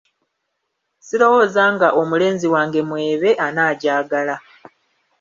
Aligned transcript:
Sirowooza 1.05 1.63
nga 1.75 1.87
omulenzi 2.01 2.47
wange 2.53 2.81
Mwebe, 2.87 3.29
anaagyagala. 3.47 4.35